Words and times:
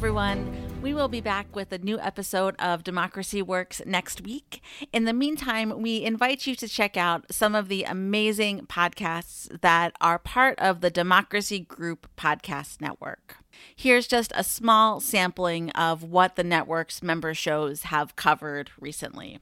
Everyone. 0.00 0.80
We 0.80 0.94
will 0.94 1.08
be 1.08 1.20
back 1.20 1.54
with 1.54 1.72
a 1.72 1.78
new 1.78 2.00
episode 2.00 2.56
of 2.58 2.82
Democracy 2.82 3.42
Works 3.42 3.82
next 3.84 4.22
week. 4.22 4.62
In 4.94 5.04
the 5.04 5.12
meantime, 5.12 5.82
we 5.82 6.02
invite 6.02 6.46
you 6.46 6.54
to 6.54 6.66
check 6.66 6.96
out 6.96 7.26
some 7.30 7.54
of 7.54 7.68
the 7.68 7.84
amazing 7.84 8.60
podcasts 8.60 9.60
that 9.60 9.92
are 10.00 10.18
part 10.18 10.58
of 10.58 10.80
the 10.80 10.88
Democracy 10.88 11.60
Group 11.60 12.08
podcast 12.16 12.80
network. 12.80 13.36
Here's 13.76 14.06
just 14.06 14.32
a 14.34 14.42
small 14.42 15.00
sampling 15.00 15.68
of 15.72 16.02
what 16.02 16.34
the 16.34 16.44
network's 16.44 17.02
member 17.02 17.34
shows 17.34 17.82
have 17.82 18.16
covered 18.16 18.70
recently. 18.80 19.38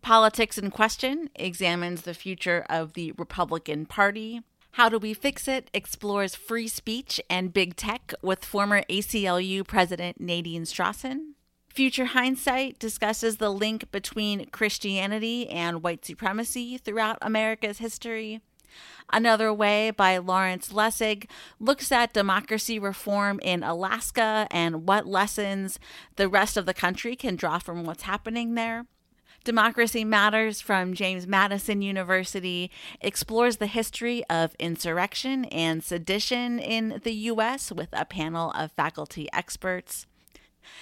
Politics 0.00 0.56
in 0.56 0.70
Question 0.70 1.28
examines 1.34 2.00
the 2.02 2.14
future 2.14 2.64
of 2.70 2.94
the 2.94 3.12
Republican 3.18 3.84
Party. 3.84 4.40
How 4.72 4.88
Do 4.88 4.98
We 4.98 5.14
Fix 5.14 5.48
It 5.48 5.70
explores 5.74 6.34
free 6.34 6.68
speech 6.68 7.20
and 7.28 7.52
big 7.52 7.74
tech 7.74 8.14
with 8.22 8.44
former 8.44 8.82
ACLU 8.88 9.66
President 9.66 10.20
Nadine 10.20 10.62
Strossen. 10.62 11.32
Future 11.68 12.06
Hindsight 12.06 12.78
discusses 12.78 13.36
the 13.36 13.50
link 13.50 13.90
between 13.90 14.46
Christianity 14.50 15.48
and 15.48 15.82
white 15.82 16.04
supremacy 16.04 16.78
throughout 16.78 17.18
America's 17.22 17.78
history. 17.78 18.40
Another 19.12 19.52
Way 19.52 19.90
by 19.90 20.18
Lawrence 20.18 20.72
Lessig 20.72 21.28
looks 21.58 21.90
at 21.90 22.12
democracy 22.12 22.78
reform 22.78 23.40
in 23.42 23.62
Alaska 23.62 24.46
and 24.50 24.86
what 24.86 25.06
lessons 25.06 25.78
the 26.16 26.28
rest 26.28 26.56
of 26.56 26.66
the 26.66 26.74
country 26.74 27.16
can 27.16 27.36
draw 27.36 27.58
from 27.58 27.84
what's 27.84 28.02
happening 28.02 28.54
there. 28.54 28.86
Democracy 29.48 30.04
Matters 30.04 30.60
from 30.60 30.92
James 30.92 31.26
Madison 31.26 31.80
University 31.80 32.70
explores 33.00 33.56
the 33.56 33.66
history 33.66 34.22
of 34.28 34.54
insurrection 34.58 35.46
and 35.46 35.82
sedition 35.82 36.58
in 36.58 37.00
the 37.02 37.14
U.S. 37.14 37.72
with 37.72 37.88
a 37.94 38.04
panel 38.04 38.50
of 38.50 38.72
faculty 38.72 39.26
experts. 39.32 40.04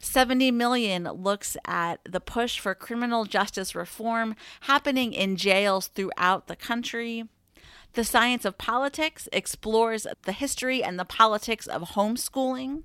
70 0.00 0.50
Million 0.50 1.04
looks 1.04 1.56
at 1.66 2.00
the 2.02 2.18
push 2.18 2.58
for 2.58 2.74
criminal 2.74 3.26
justice 3.26 3.76
reform 3.76 4.34
happening 4.62 5.12
in 5.12 5.36
jails 5.36 5.86
throughout 5.86 6.48
the 6.48 6.56
country. 6.56 7.28
The 7.92 8.02
Science 8.02 8.44
of 8.44 8.58
Politics 8.58 9.28
explores 9.32 10.04
the 10.24 10.32
history 10.32 10.82
and 10.82 10.98
the 10.98 11.04
politics 11.04 11.68
of 11.68 11.90
homeschooling. 11.90 12.82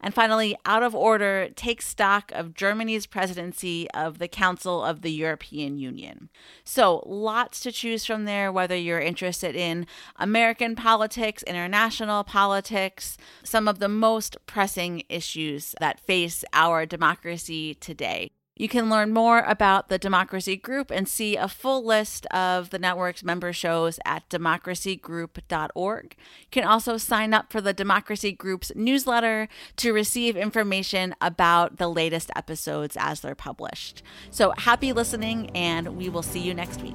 And 0.00 0.14
finally, 0.14 0.56
Out 0.64 0.82
of 0.82 0.94
Order 0.94 1.48
take 1.56 1.82
stock 1.82 2.30
of 2.32 2.54
Germany's 2.54 3.06
presidency 3.06 3.90
of 3.92 4.18
the 4.18 4.28
Council 4.28 4.84
of 4.84 5.02
the 5.02 5.10
European 5.10 5.78
Union. 5.78 6.28
So, 6.64 7.02
lots 7.06 7.60
to 7.60 7.72
choose 7.72 8.04
from 8.04 8.24
there, 8.24 8.52
whether 8.52 8.76
you're 8.76 9.00
interested 9.00 9.56
in 9.56 9.86
American 10.16 10.76
politics, 10.76 11.42
international 11.44 12.24
politics, 12.24 13.16
some 13.42 13.68
of 13.68 13.78
the 13.78 13.88
most 13.88 14.36
pressing 14.46 15.02
issues 15.08 15.74
that 15.80 16.00
face 16.00 16.44
our 16.52 16.86
democracy 16.86 17.74
today. 17.74 18.30
You 18.58 18.68
can 18.68 18.88
learn 18.88 19.12
more 19.12 19.40
about 19.40 19.88
the 19.88 19.98
Democracy 19.98 20.56
Group 20.56 20.90
and 20.90 21.06
see 21.06 21.36
a 21.36 21.46
full 21.46 21.84
list 21.84 22.24
of 22.26 22.70
the 22.70 22.78
network's 22.78 23.22
member 23.22 23.52
shows 23.52 23.98
at 24.06 24.26
democracygroup.org. 24.30 26.16
You 26.16 26.46
can 26.50 26.64
also 26.64 26.96
sign 26.96 27.34
up 27.34 27.52
for 27.52 27.60
the 27.60 27.74
Democracy 27.74 28.32
Group's 28.32 28.72
newsletter 28.74 29.48
to 29.76 29.92
receive 29.92 30.38
information 30.38 31.14
about 31.20 31.76
the 31.76 31.88
latest 31.88 32.30
episodes 32.34 32.96
as 32.98 33.20
they're 33.20 33.34
published. 33.34 34.02
So 34.30 34.54
happy 34.56 34.94
listening, 34.94 35.50
and 35.54 35.94
we 35.94 36.08
will 36.08 36.22
see 36.22 36.40
you 36.40 36.54
next 36.54 36.80
week. 36.80 36.94